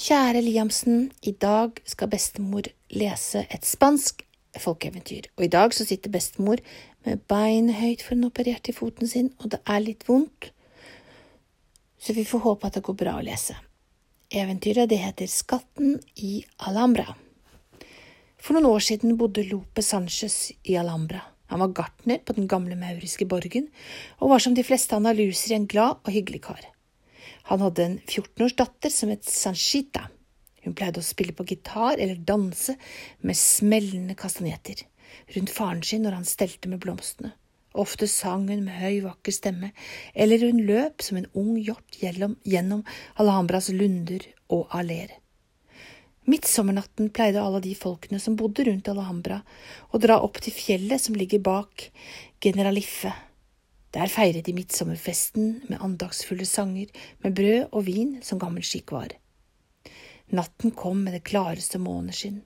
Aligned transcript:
Kjære 0.00 0.40
Liamsen, 0.40 1.10
i 1.28 1.34
dag 1.36 1.76
skal 1.84 2.08
bestemor 2.08 2.64
lese 2.96 3.42
et 3.52 3.66
spansk 3.68 4.22
folkeeventyr, 4.56 5.26
og 5.36 5.44
i 5.44 5.50
dag 5.52 5.74
så 5.76 5.84
sitter 5.84 6.08
bestemor 6.14 6.62
med 7.04 7.20
beinet 7.28 7.76
høyt 7.76 8.00
for 8.06 8.16
hun 8.16 8.30
opererte 8.30 8.72
i 8.72 8.76
foten 8.78 9.10
sin, 9.10 9.28
og 9.44 9.50
det 9.52 9.60
er 9.68 9.84
litt 9.84 10.08
vondt, 10.08 10.54
så 12.00 12.16
vi 12.16 12.24
får 12.24 12.44
håpe 12.46 12.70
at 12.70 12.78
det 12.78 12.84
går 12.88 12.96
bra 13.04 13.18
å 13.18 13.26
lese. 13.28 13.58
Eventyret 14.32 14.88
det 14.88 15.02
heter 15.04 15.28
Skatten 15.28 15.98
i 16.16 16.40
Alhambra. 16.64 17.18
For 18.40 18.56
noen 18.56 18.72
år 18.72 18.88
siden 18.88 19.20
bodde 19.20 19.44
Lope 19.52 19.84
Sanchez 19.84 20.46
i 20.64 20.80
Alhambra. 20.80 21.26
Han 21.52 21.60
var 21.66 21.76
gartner 21.76 22.24
på 22.24 22.40
den 22.40 22.48
gamle 22.48 22.80
mauriske 22.80 23.28
borgen, 23.28 23.68
og 24.16 24.32
var 24.32 24.40
som 24.40 24.56
de 24.56 24.64
fleste 24.64 24.96
andaluser 24.96 25.58
en 25.60 25.68
glad 25.68 26.00
og 26.00 26.14
hyggelig 26.16 26.46
kar. 26.48 26.70
Han 27.48 27.64
hadde 27.64 27.84
en 27.84 27.98
14 28.06 28.44
års 28.44 28.56
datter 28.58 28.92
som 28.94 29.12
het 29.12 29.24
Sanchita. 29.28 30.08
Hun 30.64 30.76
pleide 30.76 31.00
å 31.00 31.06
spille 31.06 31.32
på 31.36 31.46
gitar 31.48 31.96
eller 31.96 32.20
danse 32.20 32.76
med 33.24 33.38
smellende 33.38 34.16
kastanjetter 34.18 34.84
rundt 35.34 35.50
faren 35.50 35.82
sin 35.82 36.04
når 36.04 36.18
han 36.20 36.28
stelte 36.28 36.70
med 36.70 36.82
blomstene. 36.82 37.32
Ofte 37.78 38.08
sang 38.10 38.48
hun 38.50 38.64
med 38.66 38.74
høy, 38.80 39.00
vakker 39.04 39.34
stemme, 39.34 39.70
eller 40.14 40.42
hun 40.42 40.64
løp 40.66 41.04
som 41.06 41.20
en 41.20 41.28
ung 41.38 41.54
hjort 41.62 42.00
gjennom, 42.02 42.82
Alhambras 43.14 43.70
lunder 43.70 44.26
og 44.50 44.66
alleer. 44.74 45.14
Midtsommernatten 46.30 47.12
pleide 47.14 47.42
alle 47.42 47.62
de 47.62 47.72
folkene 47.78 48.18
som 48.22 48.36
bodde 48.38 48.66
rundt 48.66 48.90
Alhambra, 48.90 49.40
å 49.90 50.02
dra 50.02 50.18
opp 50.22 50.42
til 50.42 50.54
fjellet 50.54 51.02
som 51.02 51.16
ligger 51.18 51.42
bak 51.46 51.88
Generaliffe, 52.42 53.14
der 53.94 54.10
feiret 54.12 54.46
de 54.46 54.54
midtsommerfesten 54.54 55.64
med 55.68 55.80
andagsfulle 55.82 56.46
sanger, 56.46 56.86
med 57.22 57.34
brød 57.34 57.66
og 57.70 57.86
vin 57.88 58.18
som 58.22 58.38
gammel 58.38 58.66
skikk 58.66 58.94
var. 58.94 59.16
Natten 60.30 60.70
kom 60.70 61.02
med 61.04 61.16
det 61.16 61.26
klareste 61.26 61.80
måneskinn. 61.82 62.42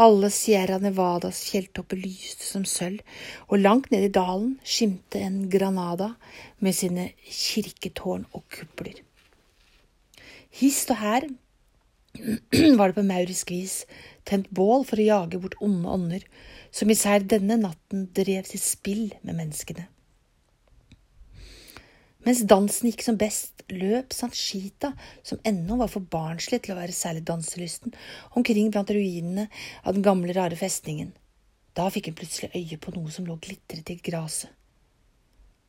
Alle 0.00 0.30
Sierra 0.30 0.78
Nevadas 0.78 1.42
fjelltopper 1.48 1.98
lyste 1.98 2.46
som 2.46 2.62
sølv, 2.64 3.02
og 3.50 3.58
langt 3.64 3.90
ned 3.90 4.06
i 4.06 4.14
dalen 4.14 4.54
skimte 4.62 5.18
en 5.18 5.42
Granada 5.50 6.12
med 6.62 6.76
sine 6.78 7.10
kirketårn 7.26 8.28
og 8.30 8.46
kupler. 8.54 9.02
Hist 10.54 10.94
og 10.94 11.02
her 11.02 11.26
var 12.78 12.90
det 12.90 12.96
på 12.96 13.06
maurisk 13.06 13.50
vis 13.50 13.82
tent 14.26 14.48
bål 14.54 14.86
for 14.86 15.02
å 15.02 15.08
jage 15.10 15.42
bort 15.42 15.58
onde 15.62 15.90
ånder, 15.90 16.26
som 16.70 16.90
især 16.90 17.26
denne 17.26 17.58
natten 17.58 18.06
drev 18.14 18.46
sitt 18.46 18.62
spill 18.62 19.08
med 19.22 19.34
menneskene. 19.34 19.88
Mens 22.26 22.42
dansen 22.44 22.90
gikk 22.90 23.02
som 23.06 23.16
best, 23.20 23.62
løp 23.72 24.12
Sanchita, 24.12 24.92
som 25.24 25.40
ennå 25.46 25.78
var 25.80 25.88
for 25.88 26.04
barnslig 26.04 26.60
til 26.64 26.74
å 26.74 26.80
være 26.80 26.92
særlig 26.92 27.22
danselysten, 27.28 27.94
omkring 28.36 28.68
blant 28.74 28.92
ruinene 28.92 29.46
av 29.84 29.96
den 29.96 30.04
gamle, 30.04 30.34
rare 30.36 30.58
festningen. 30.58 31.14
Da 31.72 31.86
fikk 31.92 32.10
hun 32.10 32.18
plutselig 32.18 32.50
øye 32.52 32.80
på 32.82 32.92
noe 32.96 33.12
som 33.14 33.28
lå 33.28 33.38
glitret 33.40 33.92
i 33.92 33.96
gresset. 34.04 34.52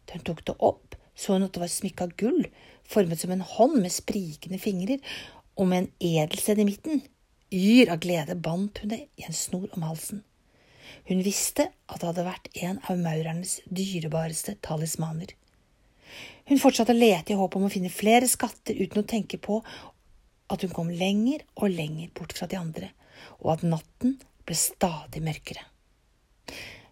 Da 0.10 0.18
hun 0.18 0.26
tok 0.28 0.44
det 0.50 0.58
opp, 0.60 0.98
så 1.16 1.38
hun 1.38 1.46
at 1.46 1.56
det 1.56 1.62
var 1.64 1.72
smykka 1.72 2.10
gull, 2.20 2.44
formet 2.90 3.22
som 3.22 3.32
en 3.32 3.46
hånd 3.46 3.78
med 3.80 3.94
sprikende 3.94 4.60
fingrer, 4.60 5.00
og 5.56 5.70
med 5.70 5.86
en 5.86 5.92
edelsten 6.24 6.60
i 6.60 6.68
midten. 6.68 7.04
Yr 7.52 7.94
av 7.94 8.02
glede 8.04 8.36
bandt 8.36 8.82
hun 8.82 8.92
det 8.92 9.06
i 9.20 9.28
en 9.28 9.36
snor 9.36 9.70
om 9.78 9.86
halsen. 9.88 10.24
Hun 11.08 11.24
visste 11.24 11.70
at 11.88 12.02
det 12.02 12.10
hadde 12.10 12.28
vært 12.28 12.50
en 12.60 12.82
av 12.90 13.00
maurernes 13.00 13.60
dyrebareste 13.72 14.58
talismaner. 14.66 15.32
Hun 16.52 16.60
fortsatte 16.60 16.92
å 16.92 17.00
lete 17.00 17.32
i 17.32 17.40
håp 17.40 17.54
om 17.56 17.64
å 17.64 17.72
finne 17.72 17.88
flere 17.88 18.28
skatter 18.28 18.76
uten 18.76 19.00
å 19.00 19.08
tenke 19.08 19.38
på 19.40 19.62
at 20.52 20.66
hun 20.66 20.74
kom 20.76 20.90
lenger 20.92 21.46
og 21.56 21.72
lenger 21.72 22.10
bort 22.18 22.36
fra 22.36 22.48
de 22.52 22.58
andre, 22.60 22.90
og 23.40 23.54
at 23.54 23.64
natten 23.64 24.18
ble 24.44 24.58
stadig 24.60 25.22
mørkere. 25.24 25.64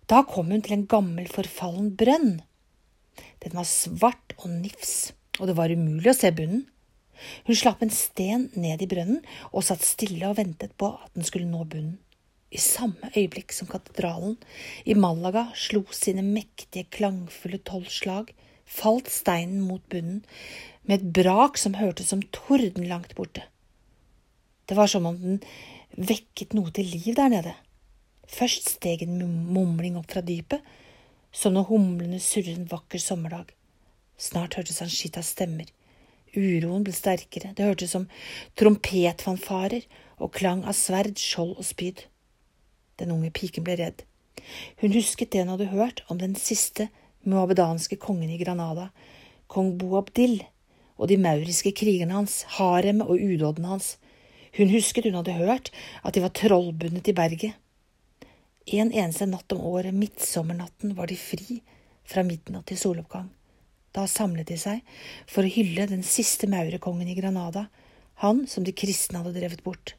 Da 0.07 0.23
kom 0.23 0.53
hun 0.53 0.63
til 0.63 0.77
en 0.77 0.87
gammel, 0.87 1.27
forfallen 1.27 1.91
brønn. 1.99 2.37
Den 3.43 3.59
var 3.59 3.67
svart 3.67 4.31
og 4.39 4.47
nifs, 4.61 5.11
og 5.41 5.51
det 5.51 5.59
var 5.59 5.75
umulig 5.75 6.13
å 6.13 6.17
se 6.21 6.31
bunnen. 6.31 6.63
Hun 7.43 7.59
slapp 7.59 7.83
en 7.83 7.91
sten 7.91 8.47
ned 8.55 8.79
i 8.79 8.87
brønnen 8.87 9.25
og 9.51 9.67
satt 9.67 9.83
stille 9.83 10.23
og 10.31 10.39
ventet 10.39 10.71
på 10.79 10.93
at 11.03 11.11
den 11.19 11.27
skulle 11.27 11.51
nå 11.51 11.67
bunnen. 11.67 11.97
I 12.49 12.63
samme 12.63 13.11
øyeblikk 13.11 13.51
som 13.51 13.67
katedralen 13.67 14.39
i 14.87 14.95
Malaga 14.95 15.49
slo 15.51 15.83
sine 15.91 16.23
mektige, 16.23 16.87
klangfulle 16.95 17.59
tolv 17.67 17.91
slag, 17.91 18.31
falt 18.69 19.09
steinen 19.11 19.63
mot 19.65 19.83
bunnen 19.89 20.21
med 20.85 20.99
et 20.99 21.09
brak 21.19 21.57
som 21.57 21.77
hørtes 21.77 22.11
som 22.13 22.21
torden 22.35 22.87
langt 22.89 23.15
borte. 23.17 23.43
Det 24.69 24.77
var 24.77 24.87
som 24.87 25.07
om 25.09 25.17
den 25.17 25.41
vekket 25.97 26.53
noe 26.53 26.71
til 26.73 26.89
liv 26.93 27.15
der 27.17 27.31
nede. 27.33 27.55
Først 28.29 28.75
steg 28.75 29.01
en 29.03 29.17
mumling 29.49 29.97
opp 29.97 30.11
fra 30.13 30.21
dypet, 30.21 30.61
som 31.33 31.53
når 31.53 31.69
humlene 31.69 32.19
surrer 32.21 32.55
en 32.55 32.69
vakker 32.69 33.01
sommerdag. 33.01 33.49
Snart 34.19 34.57
hørtes 34.57 34.81
av 34.83 35.25
stemmer. 35.25 35.69
Uroen 36.35 36.85
ble 36.85 36.93
sterkere, 36.93 37.53
det 37.57 37.65
hørtes 37.65 37.95
som 37.95 38.05
trompetfanfarer 38.59 39.87
og 40.19 40.33
klang 40.35 40.61
av 40.67 40.77
sverd, 40.77 41.17
skjold 41.17 41.55
og 41.57 41.65
spyd. 41.65 42.05
Den 43.01 43.13
unge 43.15 43.31
piken 43.33 43.65
ble 43.65 43.79
redd. 43.79 44.03
Hun 44.81 44.93
husket 44.93 45.31
det 45.33 45.43
hun 45.43 45.53
hadde 45.55 45.71
hørt 45.73 46.03
om 46.09 46.19
den 46.21 46.35
siste 46.37 46.89
muhabedanske 47.29 47.99
kongen 48.01 48.31
i 48.33 48.39
Granada, 48.41 48.89
kong 49.47 49.75
Boabdil, 49.79 50.41
og 50.99 51.07
de 51.07 51.17
mauriske 51.21 51.71
krigerne 51.77 52.17
hans, 52.17 52.41
haremet 52.57 53.07
og 53.07 53.21
udådene 53.21 53.71
hans. 53.71 53.93
Hun 54.57 54.71
husket 54.73 55.07
hun 55.07 55.19
hadde 55.21 55.37
hørt 55.39 55.71
at 56.03 56.15
de 56.15 56.23
var 56.25 56.35
trollbundet 56.35 57.07
i 57.07 57.15
berget. 57.15 57.55
En 58.69 58.91
eneste 58.91 59.25
natt 59.29 59.53
om 59.55 59.61
året, 59.65 59.95
midtsommernatten, 59.95 60.93
var 60.97 61.09
de 61.09 61.17
fri 61.17 61.61
fra 62.09 62.25
midnatt 62.25 62.67
til 62.69 62.77
soloppgang. 62.77 63.29
Da 63.95 64.05
samlet 64.05 64.51
de 64.51 64.57
seg 64.59 64.83
for 65.29 65.45
å 65.45 65.53
hylle 65.53 65.87
den 65.89 66.03
siste 66.05 66.49
maurekongen 66.51 67.09
i 67.09 67.17
Granada, 67.17 67.67
han 68.21 68.43
som 68.51 68.65
de 68.67 68.75
kristne 68.75 69.23
hadde 69.23 69.37
drevet 69.39 69.63
bort. 69.65 69.95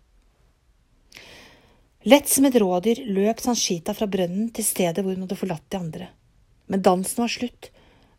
Lett 2.08 2.28
som 2.28 2.46
et 2.48 2.56
rådyr 2.60 3.02
løp 3.12 3.42
Sanchita 3.42 3.92
fra 3.96 4.06
brønnen 4.08 4.48
til 4.56 4.64
stedet 4.64 5.02
hvor 5.02 5.16
hun 5.16 5.26
hadde 5.26 5.40
forlatt 5.40 5.66
de 5.72 5.80
andre. 5.80 6.06
Men 6.70 6.84
dansen 6.86 7.24
var 7.24 7.32
slutt, 7.32 7.70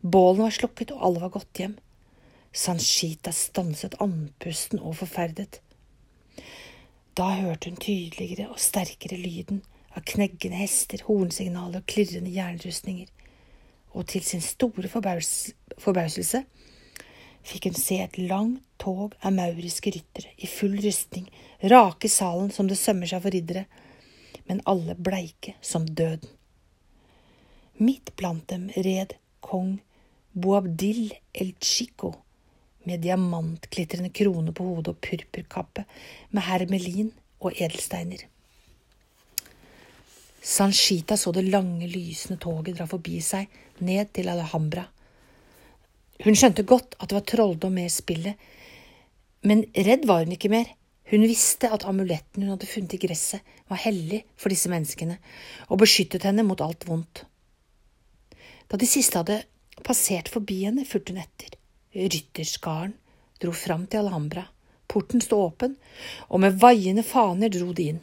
bålene 0.04 0.50
var 0.50 0.56
slukket, 0.58 0.92
og 0.92 1.06
alle 1.08 1.24
var 1.24 1.32
gått 1.38 1.62
hjem. 1.62 1.78
Sanchita 2.52 3.32
stanset 3.32 3.96
andpusten 4.04 4.82
og 4.84 4.98
forferdet. 5.00 5.62
Da 7.16 7.30
hørte 7.38 7.72
hun 7.72 7.80
tydeligere 7.80 8.50
og 8.52 8.60
sterkere 8.60 9.20
lyden 9.20 9.62
av 9.96 10.04
kneggende 10.08 10.60
hester, 10.60 11.04
hornsignaler 11.08 11.80
og 11.80 11.88
klirrende 11.88 12.32
jernrustninger, 12.36 13.08
og 13.96 14.08
til 14.12 14.24
sin 14.24 14.44
store 14.44 14.92
forbaus 14.92 15.32
forbauselse 15.80 16.44
fikk 17.48 17.70
hun 17.70 17.80
se 17.80 17.98
et 18.04 18.20
langt 18.20 18.62
tog 18.80 19.16
av 19.24 19.34
mauriske 19.36 19.92
ryttere 19.96 20.32
i 20.38 20.48
full 20.50 20.76
rustning 20.84 21.28
rake 21.72 22.10
salen 22.12 22.52
som 22.54 22.68
det 22.70 22.80
sømmer 22.80 23.10
seg 23.10 23.24
for 23.24 23.36
riddere, 23.36 23.66
men 24.48 24.64
alle 24.70 24.96
bleike 24.98 25.56
som 25.64 25.88
døden. 25.88 26.41
Midt 27.82 28.14
blant 28.16 28.46
dem 28.52 28.68
red 28.78 29.16
kong 29.42 29.80
Boabdil 30.38 31.16
el 31.34 31.56
Chico 31.60 32.12
med 32.86 33.02
diamantglitrende 33.02 34.12
krone 34.14 34.54
på 34.54 34.66
hodet 34.68 34.94
og 34.94 35.00
purpurkappe 35.02 35.86
med 36.30 36.46
hermelin 36.46 37.10
og 37.42 37.58
edelsteiner. 37.58 38.22
Sanchita 40.42 41.18
så 41.18 41.34
det 41.34 41.48
lange, 41.50 41.90
lysende 41.90 42.40
toget 42.42 42.78
dra 42.78 42.88
forbi 42.90 43.20
seg, 43.22 43.50
ned 43.86 44.14
til 44.14 44.30
Alhambra. 44.30 44.88
Hun 46.22 46.38
skjønte 46.38 46.66
godt 46.70 46.96
at 47.00 47.10
det 47.10 47.18
var 47.18 47.26
trolldom 47.30 47.74
med 47.78 47.90
spillet, 47.94 48.38
men 49.46 49.66
redd 49.74 50.06
var 50.10 50.22
hun 50.26 50.38
ikke 50.38 50.54
mer. 50.54 50.70
Hun 51.10 51.26
visste 51.26 51.70
at 51.74 51.86
amuletten 51.90 52.46
hun 52.46 52.54
hadde 52.54 52.70
funnet 52.70 52.94
i 52.96 53.02
gresset, 53.02 53.42
var 53.70 53.82
hellig 53.84 54.22
for 54.38 54.54
disse 54.54 54.70
menneskene 54.70 55.18
og 55.70 55.82
beskyttet 55.82 56.30
henne 56.30 56.46
mot 56.46 56.62
alt 56.62 56.86
vondt. 56.90 57.26
Da 58.72 58.78
de 58.80 58.88
siste 58.88 59.20
hadde 59.20 59.42
passert 59.84 60.30
forbi 60.32 60.62
henne, 60.64 60.86
fulgte 60.88 61.12
hun 61.12 61.20
etter. 61.20 61.58
Rytterskaren 61.92 62.94
dro 63.44 63.52
fram 63.52 63.84
til 63.92 64.06
Alhambra. 64.06 64.46
Porten 64.88 65.24
sto 65.24 65.42
åpen, 65.44 65.74
og 66.32 66.40
med 66.44 66.56
vaiende 66.62 67.04
faner 67.04 67.52
dro 67.52 67.74
de 67.76 67.90
inn. 67.92 68.00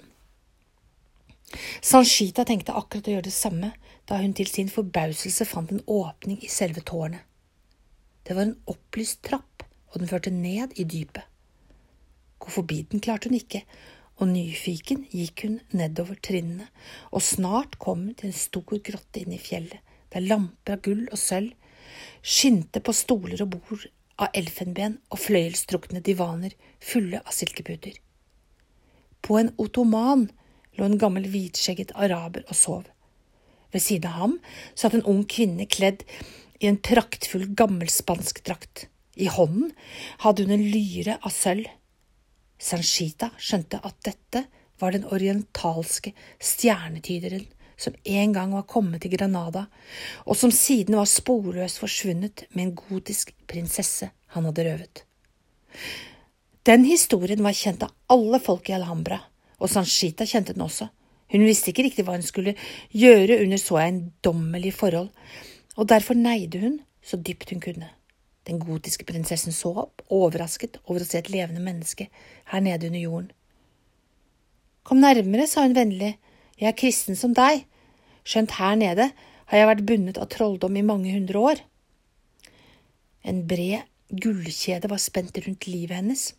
Sanchita 1.81 2.45
tenkte 2.45 2.77
akkurat 2.77 3.09
å 3.09 3.15
gjøre 3.15 3.29
det 3.31 3.37
samme 3.37 3.73
da 4.09 4.21
hun 4.21 4.35
til 4.37 4.51
sin 4.53 4.69
forbauselse 4.73 5.47
fant 5.49 5.73
en 5.73 5.81
åpning 5.89 6.43
i 6.45 6.53
selve 6.53 6.85
tårnet. 6.85 7.25
Det 8.29 8.37
var 8.37 8.45
en 8.45 8.59
opplyst 8.69 9.23
trapp, 9.25 9.65
og 9.89 10.03
den 10.03 10.13
førte 10.13 10.33
ned 10.35 10.77
i 10.77 10.85
dypet. 10.85 11.25
Gå 12.45 12.53
forbi 12.53 12.83
den 12.93 13.01
klarte 13.01 13.33
hun 13.33 13.41
ikke, 13.41 13.65
og 14.21 14.29
nyfiken 14.35 15.07
gikk 15.09 15.47
hun 15.47 15.61
nedover 15.73 16.21
trinnene, 16.21 16.69
og 17.09 17.25
snart 17.25 17.81
kom 17.81 18.11
hun 18.11 18.17
til 18.19 18.29
en 18.29 18.43
stor 18.45 18.69
grotte 18.69 19.25
inne 19.25 19.41
i 19.41 19.47
fjellet 19.49 19.81
der 20.15 20.25
lamper 20.25 20.77
av 20.77 20.85
gull 20.85 21.07
og 21.11 21.21
sølv 21.21 21.55
skinte 22.23 22.81
på 22.85 22.95
stoler 22.97 23.41
og 23.45 23.55
bord 23.57 23.87
av 24.19 24.35
elfenben 24.37 24.99
og 25.13 25.21
fløyelstrukne 25.23 26.03
divaner 26.05 26.55
fulle 26.83 27.21
av 27.23 27.35
silkeputer. 27.35 27.95
På 29.23 29.39
en 29.39 29.53
ottoman 29.59 30.29
lå 30.79 30.87
en 30.87 30.99
gammel 31.01 31.27
hvitskjegget 31.31 31.95
araber 31.95 32.45
og 32.49 32.57
sov. 32.57 32.85
Ved 33.73 33.85
siden 33.85 34.11
av 34.11 34.21
ham 34.23 34.37
satt 34.79 34.97
en 34.97 35.07
ung 35.11 35.25
kvinne 35.29 35.67
kledd 35.71 36.05
i 36.59 36.69
en 36.71 36.81
praktfull 36.83 37.49
gammelspansk 37.59 38.43
drakt. 38.47 38.87
I 39.19 39.29
hånden 39.31 39.73
hadde 40.25 40.47
hun 40.47 40.55
en 40.55 40.69
lyre 40.73 41.19
av 41.19 41.35
sølv. 41.35 41.67
Sanchita 42.59 43.31
skjønte 43.39 43.79
at 43.87 43.99
dette 44.07 44.45
var 44.79 44.95
den 44.95 45.07
orientalske 45.11 46.15
stjernetyderen 46.43 47.47
som 47.79 47.95
en 48.05 48.33
gang 48.35 48.53
var 48.53 48.67
kommet 48.69 49.05
til 49.05 49.15
Granada, 49.15 49.67
og 50.27 50.37
som 50.37 50.53
siden 50.55 50.99
var 50.99 51.09
sporløst 51.09 51.81
forsvunnet 51.81 52.49
med 52.53 52.65
en 52.67 52.77
gotisk 52.77 53.33
prinsesse 53.51 54.11
han 54.35 54.49
hadde 54.49 54.67
røvet. 54.67 55.05
Den 56.69 56.85
historien 56.85 57.41
var 57.45 57.57
kjent 57.57 57.87
av 57.87 57.95
alle 58.13 58.41
folk 58.45 58.69
i 58.69 58.75
Alhambra, 58.77 59.21
og 59.59 59.71
Sanchita 59.71 60.27
kjente 60.29 60.57
den 60.57 60.67
også. 60.67 60.91
Hun 61.33 61.45
visste 61.47 61.71
ikke 61.71 61.87
riktig 61.87 62.05
hva 62.05 62.17
hun 62.17 62.27
skulle 62.27 62.57
gjøre 62.93 63.39
under 63.45 63.61
så 63.61 63.79
eiendommelige 63.83 64.77
forhold, 64.77 65.09
og 65.79 65.89
derfor 65.89 66.19
neide 66.19 66.61
hun 66.61 66.79
så 67.05 67.17
dypt 67.17 67.55
hun 67.55 67.63
kunne. 67.63 67.89
Den 68.49 68.61
gotiske 68.61 69.05
prinsessen 69.05 69.53
så 69.53 69.75
opp, 69.85 70.03
overrasket 70.09 70.79
over 70.87 71.05
å 71.05 71.09
se 71.09 71.21
et 71.21 71.29
levende 71.33 71.63
menneske 71.63 72.09
her 72.53 72.65
nede 72.65 72.89
under 72.89 73.03
jorden. 73.03 73.33
Kom 74.89 75.03
nærmere, 75.05 75.45
sa 75.47 75.67
hun 75.67 75.77
vennlig, 75.77 76.15
jeg 76.59 76.71
er 76.71 76.79
kristen 76.79 77.19
som 77.19 77.35
deg, 77.37 77.65
skjønt 78.27 78.57
her 78.59 78.77
nede 78.79 79.11
har 79.49 79.63
jeg 79.63 79.71
vært 79.71 79.87
bundet 79.89 80.21
av 80.21 80.29
trolldom 80.33 80.77
i 80.77 80.85
mange 80.85 81.13
hundre 81.15 81.45
år. 81.53 81.63
En 83.29 83.45
bred 83.49 83.87
gullkjede 84.09 84.91
var 84.91 85.01
spent 85.03 85.37
rundt 85.45 85.69
livet 85.69 85.97
hennes 85.99 86.31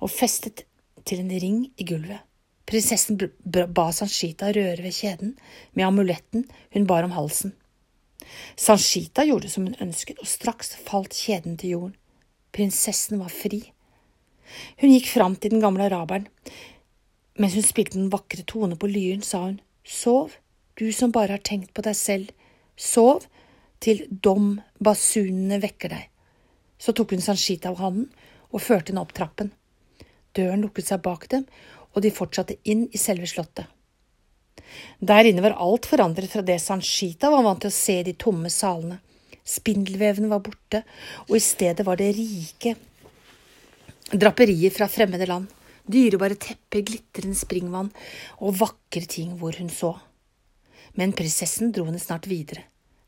og 0.00 0.10
festet 0.10 0.64
til 1.08 1.22
en 1.22 1.32
ring 1.42 1.62
i 1.76 1.86
gulvet. 1.86 2.22
Prinsessen 2.68 3.16
ba 3.48 3.86
Sanchita 3.96 4.50
røre 4.52 4.82
ved 4.84 4.92
kjeden 4.92 5.32
med 5.72 5.86
amuletten 5.86 6.44
hun 6.74 6.86
bar 6.88 7.06
om 7.06 7.14
halsen. 7.16 7.54
Sanchita 8.60 9.24
gjorde 9.24 9.48
som 9.48 9.64
hun 9.64 9.78
ønsket, 9.80 10.18
og 10.20 10.28
straks 10.28 10.74
falt 10.84 11.16
kjeden 11.16 11.56
til 11.56 11.76
jorden. 11.76 11.94
Prinsessen 12.52 13.22
var 13.22 13.32
fri. 13.32 13.62
Hun 14.80 14.92
gikk 14.92 15.08
fram 15.14 15.36
til 15.36 15.54
den 15.54 15.64
gamle 15.64 15.86
araberen. 15.88 16.28
Mens 17.38 17.54
hun 17.54 17.62
spilte 17.62 17.98
den 17.98 18.10
vakre 18.10 18.42
tone 18.42 18.76
på 18.78 18.90
lyren, 18.90 19.22
sa 19.22 19.44
hun, 19.46 19.60
Sov, 19.86 20.34
du 20.76 20.90
som 20.92 21.12
bare 21.14 21.36
har 21.36 21.44
tenkt 21.46 21.70
på 21.74 21.84
deg 21.86 21.94
selv, 21.96 22.32
sov 22.76 23.24
til 23.82 24.04
dom-basunene 24.10 25.60
vekker 25.62 25.94
deg. 25.94 26.08
Så 26.78 26.92
tok 26.94 27.14
hun 27.14 27.22
Sanchita 27.22 27.70
av 27.70 27.80
handen 27.82 28.08
og 28.50 28.62
førte 28.62 28.92
henne 28.92 29.02
opp 29.06 29.14
trappen. 29.16 29.52
Døren 30.36 30.62
lukket 30.66 30.90
seg 30.90 31.02
bak 31.04 31.26
dem, 31.30 31.46
og 31.94 32.02
de 32.04 32.14
fortsatte 32.14 32.58
inn 32.68 32.86
i 32.92 33.00
selve 33.00 33.26
slottet. 33.30 33.66
Der 35.00 35.26
inne 35.30 35.42
var 35.42 35.56
alt 35.62 35.86
forandret 35.88 36.30
fra 36.30 36.42
det 36.44 36.58
Sanchita 36.62 37.30
var 37.32 37.46
vant 37.46 37.62
til 37.64 37.72
å 37.72 37.78
se 37.78 38.00
i 38.00 38.06
de 38.06 38.14
tomme 38.18 38.50
salene. 38.52 38.98
Spindelveven 39.48 40.28
var 40.28 40.42
borte, 40.44 40.82
og 41.30 41.38
i 41.38 41.42
stedet 41.42 41.86
var 41.86 41.96
det 41.96 42.10
rike 42.18 42.74
draperier 44.12 44.72
fra 44.74 44.88
fremmede 44.90 45.28
land 45.28 45.48
dyrebare 45.92 46.38
tepper, 46.40 46.84
glitrende 46.86 47.38
springvann 47.38 47.90
og 48.38 48.58
vakre 48.60 49.04
ting 49.08 49.36
hvor 49.40 49.56
hun 49.58 49.70
så. 49.72 49.94
Men 50.98 51.14
prinsessen 51.16 51.72
dro 51.72 51.86
henne 51.88 52.02
snart 52.02 52.28
videre. 52.30 52.64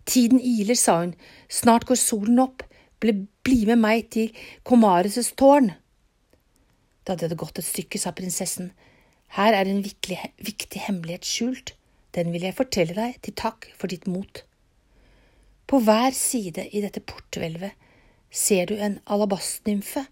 Tiden 0.08 0.40
iler, 0.40 0.78
sa 0.78 1.00
hun, 1.02 1.14
snart 1.48 1.86
går 1.88 1.98
solen 2.00 2.40
opp, 2.42 2.64
bli, 3.00 3.14
bli 3.46 3.64
med 3.68 3.80
meg 3.80 4.08
til 4.14 4.32
Komares' 4.66 5.32
tårn. 5.38 5.72
Da 7.04 7.16
det 7.16 7.28
hadde 7.28 7.40
gått 7.40 7.60
et 7.60 7.68
stykke, 7.68 8.00
sa 8.00 8.12
prinsessen, 8.16 8.72
her 9.36 9.54
er 9.54 9.68
en 9.70 9.84
viktig, 9.84 10.18
viktig 10.42 10.82
hemmelighet 10.88 11.26
skjult, 11.26 11.74
den 12.16 12.32
vil 12.34 12.48
jeg 12.48 12.58
fortelle 12.58 12.96
deg 12.96 13.20
til 13.22 13.36
takk 13.38 13.68
for 13.78 13.92
ditt 13.92 14.08
mot. 14.10 14.42
På 15.70 15.78
hver 15.86 16.10
side 16.16 16.66
i 16.74 16.82
dette 16.82 17.02
porthvelvet 17.06 17.76
ser 18.34 18.66
du 18.70 18.74
en 18.74 18.98
alabastnymfe 19.06 20.02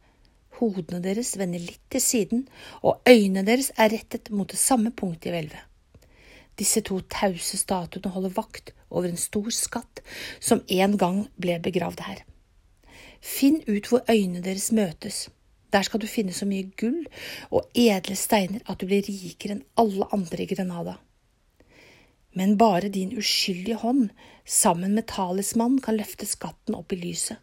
Hodene 0.58 1.00
deres 1.04 1.36
vender 1.38 1.62
litt 1.62 1.84
til 1.92 2.02
siden, 2.02 2.44
og 2.82 3.02
øynene 3.08 3.44
deres 3.46 3.70
er 3.76 3.92
rettet 3.94 4.30
mot 4.34 4.50
det 4.50 4.58
samme 4.58 4.90
punktet 4.90 5.30
i 5.30 5.34
hvelvet. 5.36 5.64
Disse 6.58 6.82
to 6.82 6.98
tause 7.06 7.58
statuene 7.60 8.10
holder 8.10 8.34
vakt 8.34 8.72
over 8.90 9.06
en 9.06 9.20
stor 9.20 9.50
skatt 9.54 10.02
som 10.40 10.64
en 10.66 10.96
gang 10.98 11.20
ble 11.38 11.60
begravd 11.62 12.02
her. 12.08 12.24
Finn 13.22 13.60
ut 13.68 13.86
hvor 13.90 14.02
øynene 14.10 14.42
deres 14.42 14.72
møtes. 14.74 15.28
Der 15.72 15.84
skal 15.86 16.00
du 16.00 16.06
finne 16.10 16.32
så 16.32 16.46
mye 16.48 16.70
gull 16.80 17.04
og 17.50 17.68
edle 17.76 18.16
steiner 18.16 18.64
at 18.66 18.80
du 18.80 18.88
blir 18.88 19.04
rikere 19.06 19.58
enn 19.58 19.66
alle 19.78 20.08
andre 20.16 20.42
i 20.42 20.50
Granada. 20.50 20.96
Men 22.38 22.56
bare 22.58 22.88
din 22.92 23.14
uskyldige 23.18 23.78
hånd, 23.82 24.10
sammen 24.44 24.94
med 24.94 25.08
talismannen, 25.10 25.80
kan 25.82 25.96
løfte 25.98 26.26
skatten 26.26 26.76
opp 26.78 26.92
i 26.92 27.00
lyset. 27.00 27.38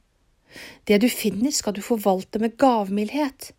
Det 0.84 1.00
du 1.04 1.10
finner, 1.10 1.52
skal 1.52 1.76
du 1.76 1.82
forvalte 1.84 2.40
med 2.40 2.58
gavmildhet. 2.62 3.52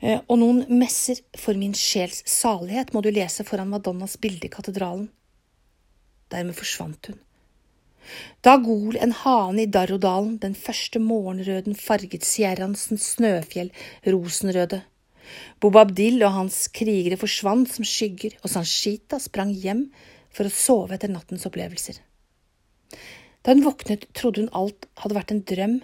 Eh, 0.00 0.20
og 0.28 0.38
noen 0.40 0.64
messer 0.80 1.20
for 1.38 1.56
min 1.58 1.74
sjels 1.76 2.22
salighet 2.28 2.92
må 2.94 3.02
du 3.04 3.10
lese 3.14 3.46
foran 3.48 3.70
Madonnas 3.72 4.16
bilde 4.20 4.48
i 4.48 4.52
katedralen. 4.52 5.08
Dermed 6.32 6.56
forsvant 6.58 7.10
hun. 7.10 7.20
Da 8.44 8.58
gol 8.60 8.98
en 9.00 9.14
hane 9.16 9.62
i 9.64 9.70
Darrodalen, 9.74 10.36
den 10.40 10.54
første 10.54 11.00
morgenrøden 11.00 11.76
farget 11.78 12.26
Sierransens 12.28 13.06
snøfjell 13.14 13.70
rosenrøde. 14.04 14.82
Bobabdil 15.60 16.20
og 16.26 16.34
hans 16.34 16.66
krigere 16.68 17.16
forsvant 17.20 17.70
som 17.72 17.86
skygger, 17.88 18.36
og 18.42 18.52
Sanchita 18.52 19.20
sprang 19.22 19.54
hjem 19.56 19.86
for 20.34 20.48
å 20.48 20.52
sove 20.52 20.98
etter 20.98 21.12
nattens 21.12 21.46
opplevelser. 21.48 22.02
Da 23.44 23.54
hun 23.54 23.64
våknet, 23.64 24.06
trodde 24.16 24.44
hun 24.44 24.52
alt 24.56 24.88
hadde 25.00 25.16
vært 25.16 25.32
en 25.32 25.44
drøm, 25.48 25.78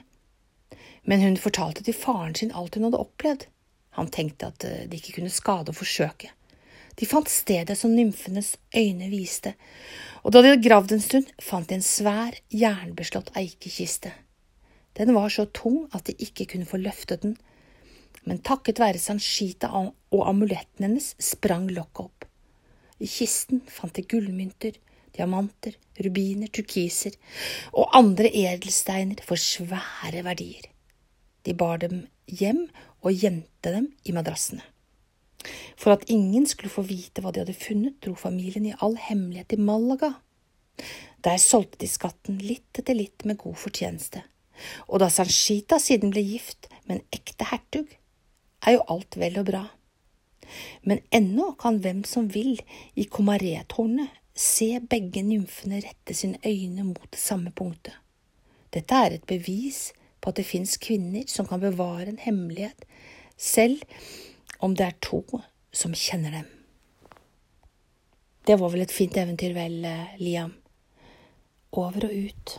men 1.09 1.23
hun 1.25 1.39
fortalte 1.41 1.85
til 1.87 1.97
faren 1.97 2.35
sin 2.37 2.53
alt 2.53 2.77
hun 2.77 2.89
hadde 2.89 3.01
opplevd. 3.01 3.47
Han 3.99 4.11
tenkte 4.13 4.51
at 4.51 4.65
eh, 4.67 4.85
det 4.89 5.01
ikke 5.01 5.19
kunne 5.19 5.33
skade 5.33 5.73
å 5.73 5.77
forsøke. 5.77 6.33
De 7.01 7.09
fant 7.09 7.29
stedet 7.31 7.79
som 7.79 7.95
nymfenes 7.95 8.57
øyne 8.77 9.09
viste, 9.13 9.55
og 10.21 10.35
da 10.35 10.43
de 10.43 10.53
hadde 10.53 10.67
gravd 10.67 10.97
en 10.97 11.05
stund, 11.05 11.31
fant 11.41 11.69
de 11.69 11.79
en 11.79 11.87
svær, 11.87 12.37
jernbeslått 12.53 13.31
eikekiste. 13.39 14.13
Den 14.99 15.15
var 15.17 15.31
så 15.33 15.47
tung 15.55 15.87
at 15.97 16.11
de 16.11 16.17
ikke 16.21 16.49
kunne 16.51 16.69
få 16.69 16.81
løftet 16.83 17.23
den, 17.25 17.37
men 18.29 18.43
takket 18.45 18.83
være 18.83 19.01
Sanchita 19.01 19.71
og 19.73 20.23
amuletten 20.29 20.85
hennes 20.85 21.15
sprang 21.23 21.71
lokket 21.73 22.03
opp. 22.05 22.27
I 23.01 23.09
kisten 23.09 23.63
fant 23.71 23.97
de 23.97 24.05
gullmynter, 24.05 24.75
diamanter, 25.17 25.79
rubiner, 26.05 26.51
turkiser 26.53 27.17
og 27.73 27.89
andre 27.97 28.29
edelsteiner 28.29 29.25
for 29.25 29.41
svære 29.41 30.25
verdier. 30.27 30.69
De 31.47 31.55
bar 31.57 31.81
dem 31.83 32.05
hjem 32.27 32.67
og 33.01 33.17
gjemte 33.17 33.73
dem 33.75 33.91
i 34.05 34.15
madrassene. 34.17 34.65
For 35.81 35.95
at 35.95 36.05
ingen 36.13 36.45
skulle 36.49 36.73
få 36.73 36.85
vite 36.85 37.23
hva 37.25 37.33
de 37.33 37.41
hadde 37.43 37.57
funnet, 37.57 37.97
dro 38.05 38.13
familien 38.19 38.67
i 38.69 38.77
all 38.85 38.99
hemmelighet 39.01 39.49
til 39.55 39.65
Malaga. 39.65 40.13
Der 41.25 41.41
solgte 41.41 41.81
de 41.81 41.89
skatten 41.89 42.41
litt 42.45 42.81
etter 42.81 42.97
litt 42.97 43.25
med 43.29 43.41
god 43.41 43.57
fortjeneste. 43.61 44.23
Og 44.89 45.01
da 45.01 45.09
Sanchita 45.13 45.79
siden 45.81 46.13
ble 46.13 46.23
gift 46.25 46.69
med 46.85 46.99
en 46.99 47.05
ekte 47.17 47.49
hertug, 47.49 47.89
er 48.61 48.77
jo 48.77 48.87
alt 48.93 49.17
vel 49.21 49.39
og 49.41 49.49
bra. 49.49 49.63
Men 50.85 51.01
ennå 51.15 51.55
kan 51.61 51.79
hvem 51.81 52.03
som 52.09 52.29
vil 52.33 52.59
i 52.99 53.07
Comaret-tårnet 53.09 54.13
se 54.37 54.79
begge 54.81 55.23
nymfene 55.25 55.81
rette 55.85 56.17
sine 56.17 56.41
øyne 56.45 56.85
mot 56.91 57.09
det 57.09 57.21
samme 57.21 57.53
punktet. 57.57 57.95
Dette 58.73 58.95
er 58.95 59.17
et 59.17 59.27
bevis 59.29 59.91
på 60.21 60.31
at 60.31 60.39
det 60.41 60.47
fins 60.49 60.77
kvinner 60.81 61.27
som 61.31 61.49
kan 61.49 61.63
bevare 61.63 62.09
en 62.11 62.21
hemmelighet, 62.21 62.85
selv 63.37 63.83
om 64.61 64.75
det 64.77 64.87
er 64.87 64.99
to 65.05 65.23
som 65.73 65.97
kjenner 65.97 66.41
dem. 66.41 66.49
Det 68.47 68.57
var 68.61 68.73
vel 68.73 68.85
et 68.85 68.93
fint 68.93 69.17
eventyr, 69.21 69.55
vel, 69.57 69.85
Liam? 70.21 70.57
Over 71.77 72.09
og 72.09 72.15
ut. 72.27 72.55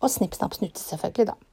Og 0.00 0.10
snipp, 0.10 0.34
snapp, 0.34 0.56
snute, 0.58 0.80
selvfølgelig, 0.82 1.28
da. 1.30 1.51